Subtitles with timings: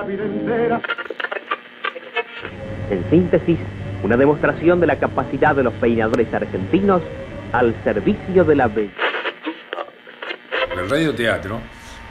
[0.00, 0.80] la vida entera.
[2.90, 3.58] En síntesis,
[4.02, 7.02] una demostración de la capacidad de los peinadores argentinos
[7.52, 8.94] al servicio de la belleza.
[10.72, 11.60] El radioteatro,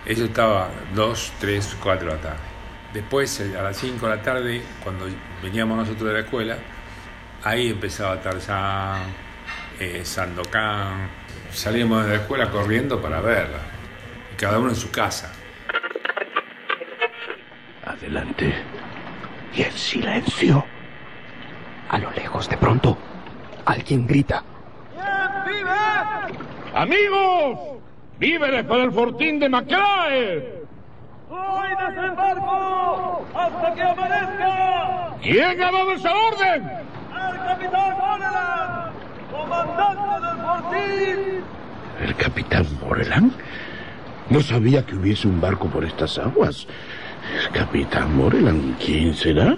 [0.05, 2.38] eso estaba 2, 3, 4 de la tarde.
[2.94, 5.05] Después, eh, a las 5 de la tarde, cuando
[5.41, 6.58] veníamos nosotros de la escuela,
[7.44, 9.02] ahí empezaba Tarzán,
[9.80, 11.09] eh, Sandokan.
[11.52, 13.59] Salíamos de la escuela corriendo para verla,
[14.31, 15.34] y cada uno en su casa.
[17.99, 18.53] Adelante.
[19.53, 20.63] Y en silencio.
[21.89, 22.98] A lo lejos, de pronto,
[23.66, 24.41] alguien grita.
[26.73, 27.59] ¡Amigos!
[28.20, 30.63] ¡Víveres para el fortín de Macrae!
[31.30, 33.25] ¡Hoy desembarco!
[33.35, 35.16] ¡Hasta que amanezca!
[35.22, 36.63] ¿Quién ha dado esa orden?
[36.63, 38.94] ¡El capitán Moneland!
[39.31, 41.44] ¡Comandante del fortín!
[42.02, 43.34] ¿El capitán Moreland?
[44.30, 46.67] No sabía que hubiese un barco por estas aguas.
[47.35, 49.55] ¿El capitán Moreland quién será?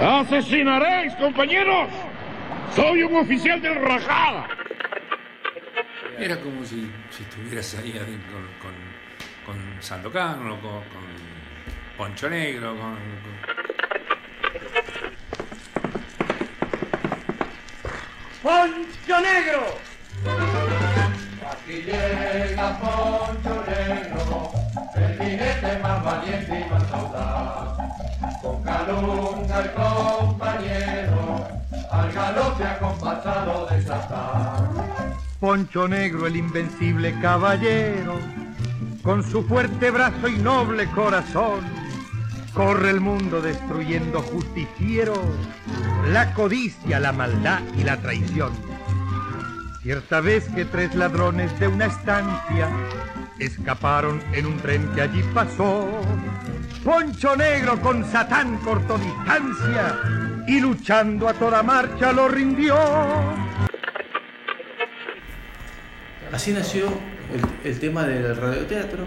[0.00, 1.88] ¡Asesinaréis, compañeros!
[2.74, 4.48] ¡Soy un oficial del Rajada!
[6.18, 8.74] Era como si, si estuvieras ahí con, con,
[9.46, 11.02] con Sandokan o con, con
[11.96, 13.42] Poncho Negro, con, con-
[18.42, 19.91] ¡Poncho Negro!
[21.84, 24.52] Llega Poncho Negro,
[24.94, 28.40] el jinete más valiente y más audaz.
[28.40, 31.48] Con calunga el compañero,
[31.90, 34.68] al galope acompasado de Satán.
[35.40, 38.16] Poncho Negro, el invencible caballero,
[39.02, 41.64] con su fuerte brazo y noble corazón,
[42.54, 45.18] corre el mundo destruyendo justicieros,
[46.12, 48.71] la codicia, la maldad y la traición.
[49.82, 52.68] Cierta vez que tres ladrones de una estancia
[53.40, 55.88] escaparon en un tren que allí pasó,
[56.84, 59.98] Poncho Negro con Satán cortó distancia
[60.46, 62.76] y luchando a toda marcha lo rindió.
[66.30, 66.86] Así nació
[67.64, 69.04] el, tema del radioteatro.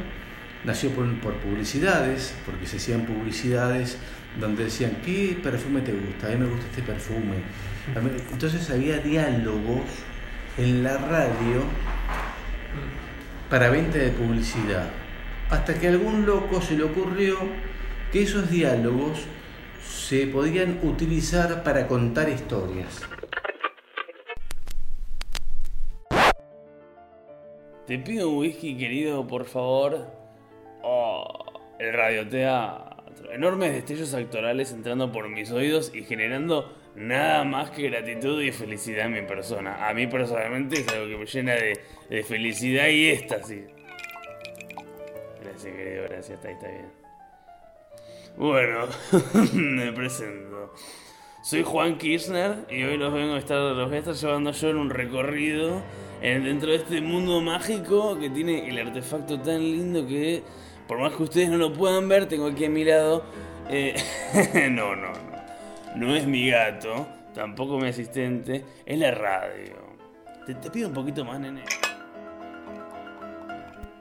[0.65, 3.97] Nació por, publicidades, porque se hacían publicidades
[4.41, 6.27] donde decían, ¿qué perfume te gusta?
[6.27, 7.43] A mí me gusta este perfume.
[8.33, 9.85] Entonces había diálogos
[10.57, 11.63] en la radio
[13.49, 14.89] para venta de publicidad.
[15.49, 17.37] Hasta que a algún loco se le ocurrió
[18.11, 19.25] que esos diálogos
[19.85, 23.01] se podían utilizar para contar historias.
[27.85, 30.07] Te pido un whisky, querido, por favor.
[30.81, 31.27] Oh,
[31.77, 31.93] el
[33.31, 39.07] Enormes destellos actorales entrando por mis oídos y generando nada más que gratitud y felicidad
[39.07, 39.87] en mi persona.
[39.89, 43.63] A mí personalmente es algo que me llena de, de felicidad y éxtasis.
[45.43, 46.87] Gracias, querido, gracias, está, está bien.
[48.37, 48.85] Bueno,
[49.53, 50.73] me presento.
[51.43, 54.69] Soy Juan Kirchner y hoy los vengo a estar, los voy a estar llevando yo
[54.69, 55.81] en un recorrido
[56.21, 60.41] en- dentro de este mundo mágico que tiene el artefacto tan lindo que,
[60.87, 63.23] por más que ustedes no lo puedan ver, tengo aquí a mi lado.
[63.69, 63.95] eh,
[64.71, 65.35] no, no, no.
[65.95, 69.75] No es mi gato, tampoco mi asistente, es la radio.
[70.45, 71.63] Te, pido un poquito más, nene.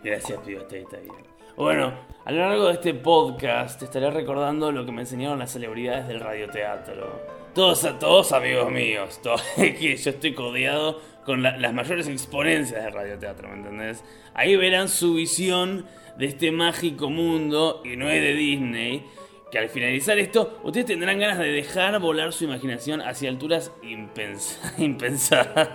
[0.03, 1.15] Gracias, pido, está, está bien.
[1.57, 1.93] Bueno,
[2.25, 6.09] a lo largo de este podcast te estaré recordando lo que me enseñaron las celebridades
[6.09, 7.44] del radioteatro.
[7.55, 12.93] Todos, todos amigos míos, todos, que yo estoy codeado con la- las mayores exponencias del
[12.93, 14.05] radioteatro, ¿me entendés?
[14.35, 15.87] Ahí verán su visión
[16.19, 19.05] de este mágico mundo, y no es de Disney,
[19.53, 24.59] que al finalizar esto, ustedes tendrán ganas de dejar volar su imaginación hacia alturas impens-
[24.79, 25.69] impensadas.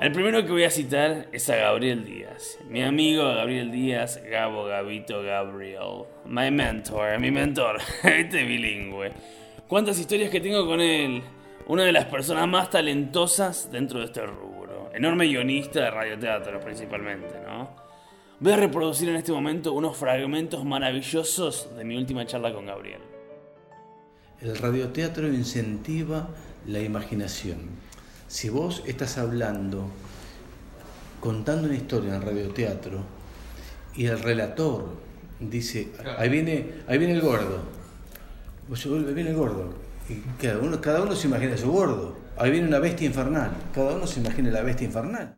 [0.00, 2.58] El primero que voy a citar es a Gabriel Díaz.
[2.68, 6.06] Mi amigo Gabriel Díaz, Gabo Gabito Gabriel.
[6.24, 7.78] My mentor, mi mentor.
[8.02, 9.12] Este bilingüe.
[9.72, 11.22] ¿Cuántas historias que tengo con él?
[11.68, 14.90] Una de las personas más talentosas dentro de este rubro.
[14.92, 17.70] Enorme guionista de radioteatro principalmente, ¿no?
[18.38, 23.00] Voy a reproducir en este momento unos fragmentos maravillosos de mi última charla con Gabriel.
[24.42, 26.28] El radioteatro incentiva
[26.66, 27.70] la imaginación.
[28.28, 29.86] Si vos estás hablando,
[31.18, 32.98] contando una historia en radioteatro,
[33.96, 34.84] y el relator
[35.40, 37.80] dice, ahí viene, ahí viene el gordo,
[38.68, 39.74] Vos, ahí viene el gordo,
[40.08, 43.50] y cada uno, cada uno se imagina a su gordo, ahí viene una bestia infernal,
[43.74, 45.36] cada uno se imagina la bestia infernal.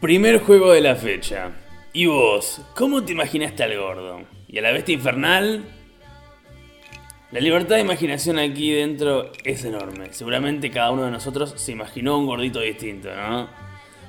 [0.00, 1.50] Primer juego de la fecha.
[1.94, 2.60] ¿Y vos?
[2.74, 4.20] ¿Cómo te imaginaste al gordo?
[4.48, 5.64] ¿Y a la bestia infernal?
[7.32, 10.12] La libertad de imaginación aquí dentro es enorme.
[10.12, 13.48] Seguramente cada uno de nosotros se imaginó un gordito distinto, ¿no?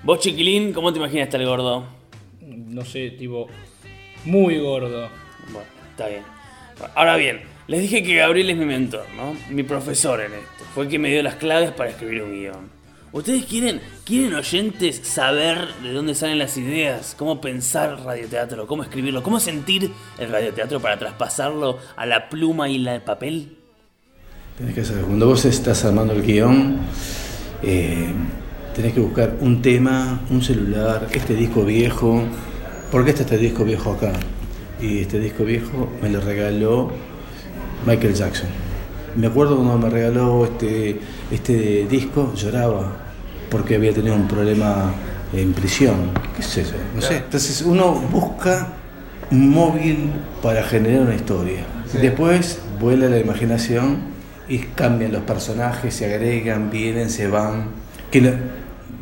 [0.04, 1.88] Vos, chiquilín, ¿cómo te imaginas estar el gordo?
[2.42, 3.48] No sé, tipo,
[4.26, 5.10] muy gordo.
[5.52, 6.24] Bueno, está bien.
[6.94, 9.36] Ahora bien, les dije que Gabriel es mi mentor, ¿no?
[9.50, 10.64] Mi profesor en esto.
[10.74, 12.78] Fue el que me dio las claves para escribir un guion.
[13.12, 17.16] ¿Ustedes quieren, quieren oyentes saber de dónde salen las ideas?
[17.18, 18.68] ¿Cómo pensar radioteatro?
[18.68, 19.24] ¿Cómo escribirlo?
[19.24, 23.58] ¿Cómo sentir el radioteatro para traspasarlo a la pluma y el papel?
[24.58, 26.80] Tenés que saber, cuando vos estás armando el guion,
[27.64, 28.08] eh,
[28.76, 32.24] tenés que buscar un tema, un celular, este disco viejo.
[32.92, 34.14] ¿Por qué está este disco viejo acá?
[34.82, 36.92] Y este disco viejo me lo regaló
[37.86, 38.50] Michael Jackson.
[39.16, 41.00] Me acuerdo cuando me regaló este,
[41.32, 42.92] este disco, lloraba
[43.50, 44.92] porque había tenido un problema
[45.34, 46.12] en prisión.
[46.36, 46.74] ¿Qué es eso?
[46.96, 47.18] No sé.
[47.18, 48.74] Entonces uno busca
[49.32, 51.66] un móvil para generar una historia.
[51.94, 53.98] Después vuela la imaginación
[54.50, 57.66] y cambian los personajes, se agregan, vienen, se van.
[58.12, 58.32] Que no-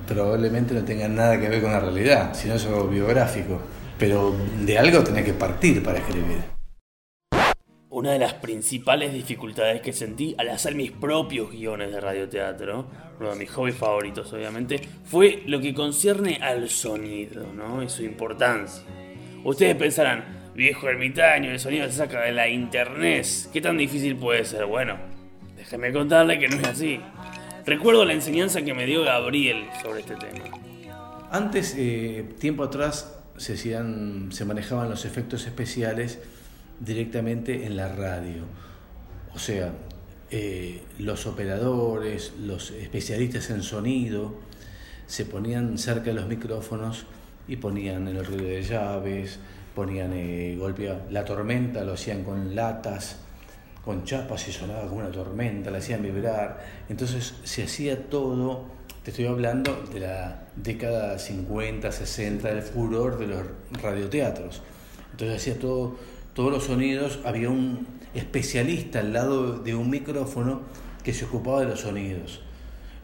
[0.08, 3.60] probablemente no tengan nada que ver con la realidad, sino es algo biográfico.
[3.98, 4.36] Pero
[4.66, 6.55] de algo tenés que partir para escribir.
[7.96, 12.88] Una de las principales dificultades que sentí al hacer mis propios guiones de radioteatro,
[13.22, 17.82] uno de mis hobbies favoritos obviamente, fue lo que concierne al sonido, ¿no?
[17.82, 18.84] Y su importancia.
[19.46, 23.26] Ustedes pensarán, viejo ermitaño, el sonido se saca de la internet.
[23.54, 24.66] ¿Qué tan difícil puede ser?
[24.66, 24.98] Bueno,
[25.56, 27.00] déjenme contarle que no es así.
[27.66, 30.44] Recuerdo la enseñanza que me dio Gabriel sobre este tema.
[31.32, 36.20] Antes, eh, tiempo atrás, se, se manejaban los efectos especiales
[36.80, 38.44] directamente en la radio.
[39.34, 39.74] O sea,
[40.32, 44.34] eh, los operadores, los especialistas en sonido,
[45.08, 47.06] se ponían cerca de los micrófonos
[47.48, 49.40] y ponían el ruido de llaves,
[49.76, 53.18] ponían eh, golpea la tormenta, lo hacían con latas,
[53.84, 56.66] con chapas y sonaba como una tormenta, la hacían vibrar.
[56.90, 58.66] Entonces se hacía todo,
[59.04, 63.44] te estoy hablando de la década 50, 60, del furor de los
[63.74, 64.64] radioteatros.
[65.12, 65.98] Entonces hacía todo,
[66.36, 70.64] todos los sonidos, había un especialista al lado de un micrófono
[71.02, 72.42] que se ocupaba de los sonidos.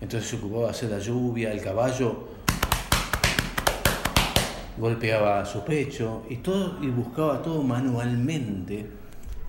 [0.02, 2.28] Entonces se ocupaba de hacer la lluvia, el caballo
[4.78, 8.88] golpeaba su pecho y todo y buscaba todo manualmente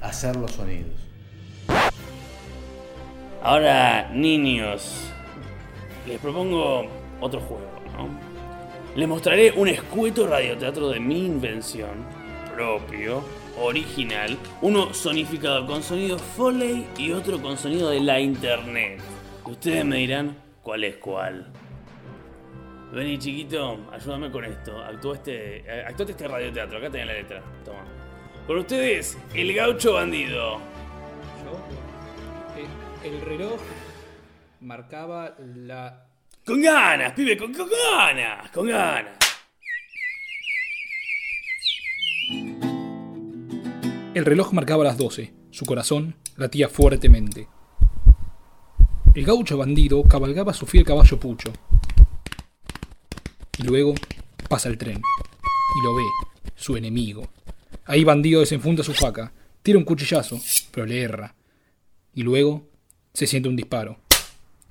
[0.01, 1.01] hacer los sonidos.
[3.43, 5.09] Ahora, niños,
[6.07, 6.85] les propongo
[7.21, 8.09] otro juego, ¿no?
[8.95, 12.22] Les mostraré un escueto radioteatro de mi invención,
[12.63, 13.25] propio,
[13.59, 19.01] original, uno sonificado con sonido Foley y otro con sonido de la internet.
[19.45, 21.53] Ustedes me dirán cuál es cuál.
[22.93, 24.81] Vení, chiquito, ayúdame con esto.
[24.81, 27.43] Actúa este, eh, actuate este radioteatro, acá tenés la letra.
[27.65, 27.85] Toma.
[28.47, 30.59] Con ustedes, el gaucho bandido.
[31.43, 31.59] Yo,
[32.57, 33.61] eh, el reloj
[34.61, 36.07] marcaba la...
[36.45, 39.22] Con ganas, pibe, con, con ganas, con ganas.
[44.15, 45.33] El reloj marcaba las 12.
[45.51, 47.49] Su corazón latía fuertemente.
[49.15, 51.53] El gaucho bandido cabalgaba su fiel caballo Pucho.
[53.59, 53.95] Y luego
[54.49, 54.99] pasa el tren.
[54.99, 56.03] Y lo ve,
[56.55, 57.29] su enemigo.
[57.85, 59.33] Ahí bandido desenfunda su faca,
[59.63, 60.41] tira un cuchillazo,
[60.71, 61.35] pero le erra.
[62.15, 62.69] Y luego
[63.13, 63.99] se siente un disparo.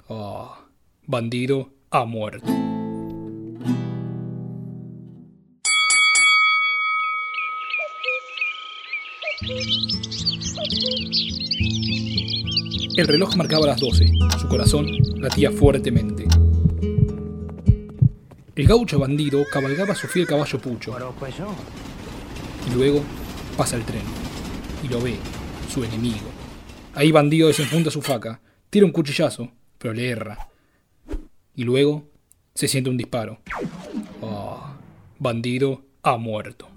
[0.09, 0.65] Ah,
[1.05, 2.80] bandido ha muerto.
[13.01, 14.12] El reloj marcaba las 12.
[14.39, 16.27] Su corazón latía fuertemente.
[18.55, 20.96] El gaucho bandido cabalgaba su fiel caballo Pucho.
[22.70, 23.01] Y luego
[23.58, 24.03] pasa el tren.
[24.84, 25.15] Y lo ve,
[25.67, 26.29] su enemigo.
[26.93, 28.39] Ahí bandido desenfunda su faca,
[28.70, 30.38] tira un cuchillazo, pero le erra.
[31.55, 32.08] Y luego
[32.53, 33.39] se siente un disparo.
[34.22, 34.75] Ah,
[35.17, 36.67] bandido ha muerto.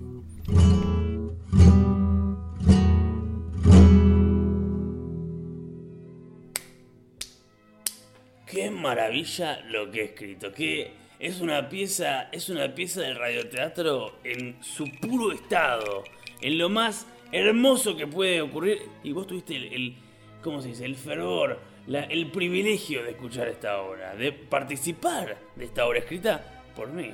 [8.94, 10.52] Maravilla lo que he escrito.
[10.52, 16.04] Que es una pieza, es una pieza del radioteatro en su puro estado,
[16.40, 18.78] en lo más hermoso que puede ocurrir.
[19.02, 19.96] Y vos tuviste el, el-
[20.42, 20.84] ¿cómo se dice?
[20.84, 26.62] El fervor, la- el privilegio de escuchar esta obra, de participar de esta obra escrita
[26.76, 27.10] por mí.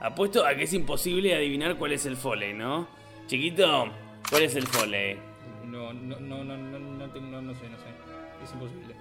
[0.00, 2.86] Apuesto a que es imposible adivinar cuál es el foley, ¿no?
[3.26, 3.88] Chiquito,
[4.28, 5.16] ¿cuál es el foley?
[5.64, 7.84] No, no, no, no, no, no, tengo- no, no sé, no sé.
[8.44, 8.94] Es imposible.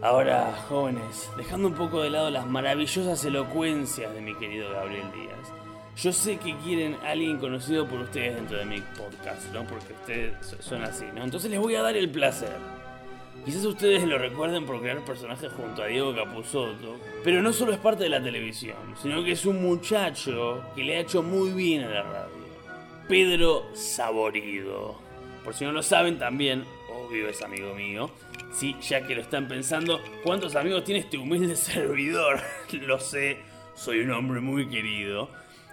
[0.00, 5.52] Ahora, jóvenes, dejando un poco de lado las maravillosas elocuencias de mi querido Gabriel Díaz,
[5.96, 9.64] yo sé que quieren a alguien conocido por ustedes dentro de mi podcast, ¿no?
[9.64, 11.24] Porque ustedes so- son así, ¿no?
[11.24, 12.56] Entonces les voy a dar el placer
[13.44, 17.78] Quizás ustedes lo recuerden por crear personajes junto a Diego Capusotto, pero no solo es
[17.78, 21.84] parte de la televisión, sino que es un muchacho que le ha hecho muy bien
[21.84, 22.34] a la radio.
[23.08, 24.96] Pedro Saborido.
[25.44, 28.10] Por si no lo saben también, obvio es amigo mío.
[28.50, 32.40] Sí, ya que lo están pensando, ¿cuántos amigos tiene este humilde servidor?
[32.72, 33.38] lo sé,
[33.74, 35.30] soy un hombre muy querido.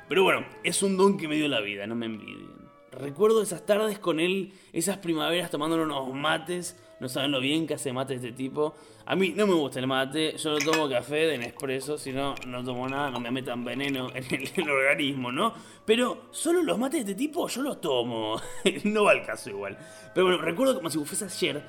[0.08, 2.66] Pero bueno, es un don que me dio la vida, no me envidien.
[2.92, 6.80] Recuerdo esas tardes con él, esas primaveras tomando unos mates.
[7.02, 8.76] No saben lo bien que hace mate este tipo.
[9.06, 12.36] A mí no me gusta el mate, yo no tomo café de Nespresso, si no,
[12.48, 15.54] no tomo nada, no me metan veneno en el, organismo, ¿no?
[15.86, 18.40] Pero solo los mates de este tipo yo los tomo.
[18.86, 19.78] no va al caso igual.
[20.14, 21.64] Pero bueno, recuerdo como si fuese ayer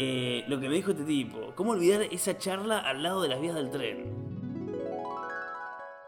[0.00, 1.52] eh, lo que me dijo este tipo.
[1.56, 4.04] ¿Cómo olvidar esa charla al lado de las vías del tren?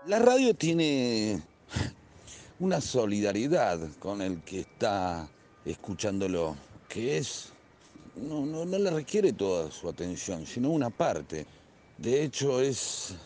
[0.07, 1.43] La radio tiene
[2.61, 5.29] una solidaridad con el que está
[5.65, 6.55] escuchándolo,
[6.89, 7.53] que es,
[8.15, 11.45] no, no, no le requiere toda su atención, sino una parte.
[11.99, 13.17] De hecho, es,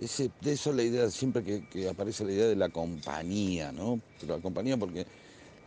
[0.00, 4.00] ese, de eso la idea, siempre que, que, aparece la idea de la compañía, ¿no?
[4.18, 5.06] Pero la compañía porque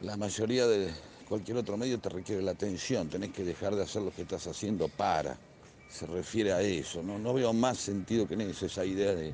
[0.01, 0.91] la mayoría de
[1.33, 4.45] cualquier otro medio te requiere la atención, tenés que dejar de hacer lo que estás
[4.45, 5.35] haciendo para.
[5.89, 7.17] Se refiere a eso, ¿no?
[7.17, 9.33] No veo más sentido que en eso, esa idea de,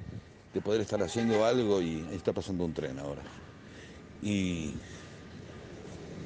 [0.53, 3.21] de poder estar haciendo algo y está pasando un tren ahora.
[4.23, 4.71] Y,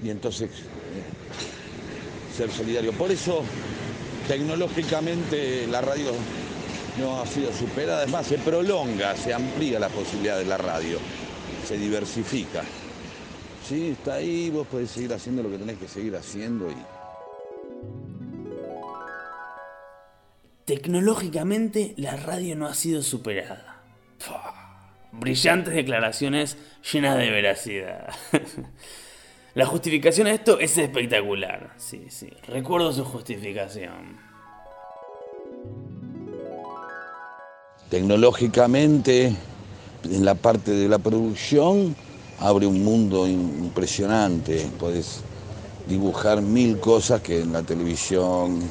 [0.04, 2.94] y entonces eh, ser solidario.
[2.94, 3.42] Por eso
[4.28, 6.12] tecnológicamente la radio
[7.00, 11.00] no ha sido superada, además se prolonga, se amplía la posibilidad de la radio,
[11.68, 12.64] se diversifica.
[13.64, 16.76] Sí, está ahí, vos podés seguir haciendo lo que tenés que seguir haciendo y,
[20.66, 23.82] Tecnológicamente la radio no ha sido superada.
[25.12, 26.58] Brillantes declaraciones
[26.92, 28.14] llenas de veracidad.
[29.56, 31.74] La justificación a esto es espectacular.
[31.78, 32.30] Sí, sí.
[32.48, 34.18] Recuerdo su justificación.
[37.92, 39.36] Tecnológicamente,
[40.06, 41.96] en la parte de la producción,
[42.44, 44.70] abre un mundo impresionante.
[44.80, 45.22] Puedes
[45.88, 48.62] dibujar mil cosas que en la televisión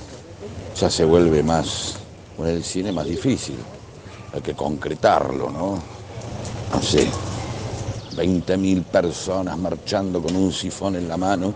[0.79, 1.95] ya se vuelve más,
[2.37, 3.57] con el cine más difícil
[4.33, 5.79] hay que concretarlo, ¿no?
[6.73, 7.07] No sé,
[8.17, 11.53] 20.000 personas marchando con un sifón en la mano,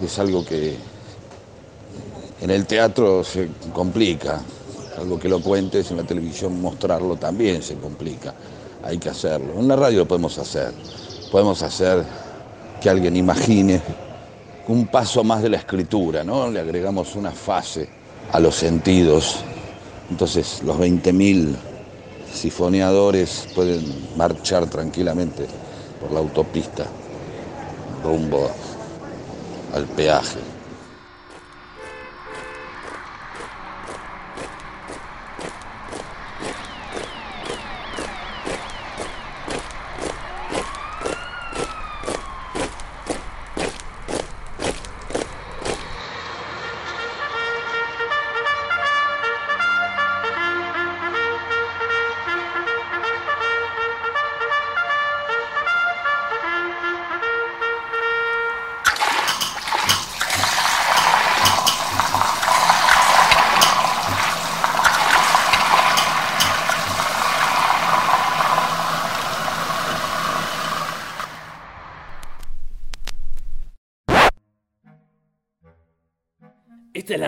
[0.00, 0.76] es algo que
[2.40, 4.40] en el teatro se complica,
[4.98, 8.34] algo que lo cuentes en la televisión mostrarlo también se complica,
[8.84, 9.58] hay que hacerlo.
[9.58, 10.72] En la radio lo podemos hacer,
[11.30, 12.04] podemos hacer
[12.80, 13.80] que alguien imagine
[14.68, 16.50] un paso más de la escritura, ¿no?
[16.50, 17.88] Le agregamos una fase
[18.32, 19.38] a los sentidos,
[20.10, 21.54] entonces los 20.000
[22.32, 23.84] sifoneadores pueden
[24.16, 25.46] marchar tranquilamente
[26.00, 26.86] por la autopista
[28.02, 28.50] rumbo
[29.74, 30.55] al peaje.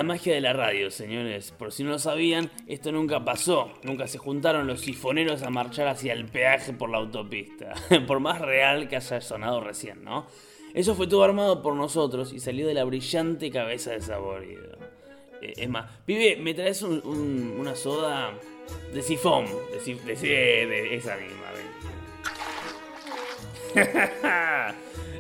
[0.09, 1.53] Magia de la radio, señores.
[1.53, 3.71] Por si no lo sabían, esto nunca pasó.
[3.83, 7.75] Nunca se juntaron los sifoneros a marchar hacia el peaje por la autopista.
[8.07, 10.27] por más real que haya sonado recién, ¿no?
[10.75, 14.79] Eso fue todo armado por nosotros y salió de la brillante cabeza de Saborido.
[15.43, 18.33] Eh, es más, pibe, ¿me traes una soda
[18.93, 19.45] de sifón?
[19.45, 21.45] De, de, de esa misma,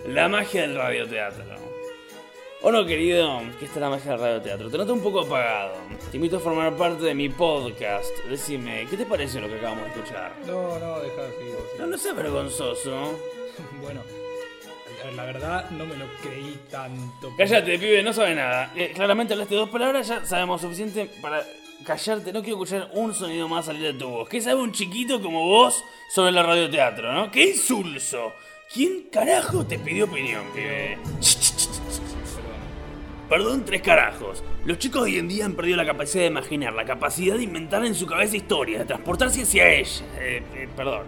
[0.08, 1.67] la magia del radioteatro.
[2.60, 3.40] ¿O no, querido?
[3.58, 4.68] Que esta es la magia del radioteatro.
[4.68, 5.74] Te noto un poco apagado.
[6.10, 8.12] Te invito a formar parte de mi podcast.
[8.28, 10.32] Decime, ¿qué te parece lo que acabamos de escuchar?
[10.44, 11.78] No, no, deja así.
[11.78, 13.16] No, no seas vergonzoso.
[13.80, 14.00] bueno,
[15.14, 17.32] la verdad no me lo creí tanto.
[17.36, 18.72] Cállate, pibe, no sabe nada.
[18.74, 21.44] Eh, claramente hablaste dos palabras, ya sabemos suficiente para
[21.84, 22.32] callarte.
[22.32, 24.28] No quiero escuchar un sonido más salir de tu voz.
[24.28, 27.30] ¿Qué sabe un chiquito como vos sobre el radioteatro, no?
[27.30, 28.32] ¡Qué insulso!
[28.74, 30.98] ¿Quién carajo te pidió opinión, pibe?
[33.28, 34.42] Perdón, tres carajos.
[34.64, 37.84] Los chicos hoy en día han perdido la capacidad de imaginar, la capacidad de inventar
[37.84, 40.06] en su cabeza historias, de transportarse hacia ella.
[40.18, 41.06] Eh, eh, perdón.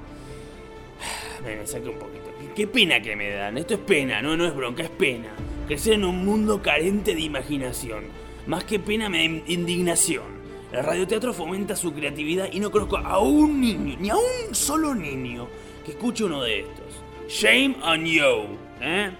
[1.44, 2.30] Me, me saqué un poquito.
[2.54, 3.56] Qué pena que me dan.
[3.56, 5.28] Esto es pena, no, no es bronca, es pena.
[5.66, 8.04] Crecer en un mundo carente de imaginación.
[8.46, 10.40] Más que pena me da indignación.
[10.72, 14.94] El radioteatro fomenta su creatividad y no conozco a un niño, ni a un solo
[14.94, 15.48] niño,
[15.84, 17.02] que escuche uno de estos.
[17.28, 19.10] Shame on you, ¿eh?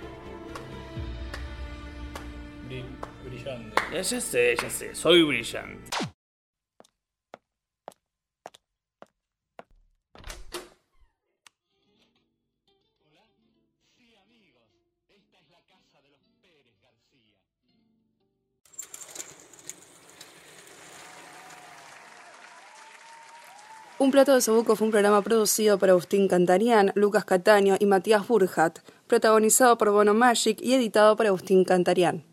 [3.93, 5.91] Ya, sé, ya sé, soy brillante.
[23.99, 28.27] Un plato de sobuco fue un programa producido por Agustín Cantarián, Lucas Cataño y Matías
[28.27, 28.79] Burhat,
[29.09, 32.30] protagonizado por Bono Magic y editado por Agustín Cantarián.